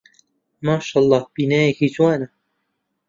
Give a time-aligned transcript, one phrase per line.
[0.65, 2.27] ماشەڵڵا بینایەکی جوانە.